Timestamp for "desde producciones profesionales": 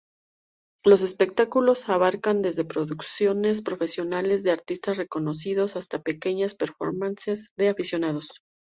2.41-4.41